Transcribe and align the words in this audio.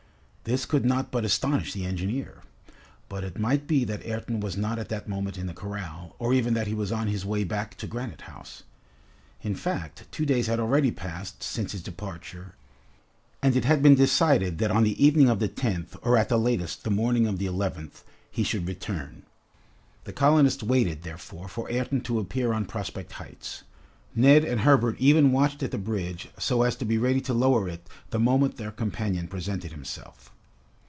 This 0.43 0.65
could 0.65 0.83
not 0.85 1.11
but 1.11 1.23
astonish 1.23 1.71
the 1.71 1.85
engineer. 1.85 2.41
But 3.07 3.23
it 3.23 3.37
might 3.39 3.67
be 3.67 3.83
that 3.85 4.03
Ayrton 4.03 4.39
was 4.39 4.57
not 4.57 4.79
at 4.79 4.89
that 4.89 5.07
moment 5.07 5.37
in 5.37 5.45
the 5.45 5.53
corral, 5.53 6.15
or 6.17 6.33
even 6.33 6.55
that 6.55 6.65
he 6.65 6.73
was 6.73 6.91
on 6.91 7.07
his 7.07 7.23
way 7.23 7.43
back 7.43 7.75
to 7.77 7.85
Granite 7.85 8.21
House. 8.21 8.63
In 9.43 9.53
fact, 9.53 10.07
two 10.11 10.25
days 10.25 10.47
had 10.47 10.59
already 10.59 10.89
passed 10.89 11.43
since 11.43 11.73
his 11.73 11.83
departure, 11.83 12.55
and 13.43 13.55
it 13.55 13.65
had 13.65 13.83
been 13.83 13.93
decided 13.95 14.57
that 14.57 14.71
on 14.71 14.83
the 14.83 15.01
evening 15.01 15.29
of 15.29 15.39
the 15.39 15.47
10th 15.47 15.95
or 16.01 16.17
at 16.17 16.27
the 16.27 16.39
latest 16.39 16.83
the 16.83 16.89
morning 16.89 17.27
of 17.27 17.37
the 17.37 17.45
11th, 17.45 18.01
he 18.31 18.43
should 18.43 18.67
return. 18.67 19.21
The 20.05 20.11
colonists 20.11 20.63
waited, 20.63 21.03
therefore, 21.03 21.47
for 21.49 21.69
Ayrton 21.69 22.01
to 22.01 22.19
appear 22.19 22.51
on 22.51 22.65
Prospect 22.65 23.13
Heights. 23.13 23.61
Neb 24.13 24.43
and 24.43 24.59
Herbert 24.61 24.97
even 24.99 25.31
watched 25.31 25.63
at 25.63 25.71
the 25.71 25.77
bridge 25.77 26.27
so 26.37 26.63
as 26.63 26.75
to 26.75 26.83
be 26.83 26.97
ready 26.97 27.21
to 27.21 27.33
lower 27.33 27.69
it 27.69 27.87
the 28.09 28.19
moment 28.19 28.57
their 28.57 28.71
companion 28.71 29.25
presented 29.29 29.71
himself. 29.71 30.29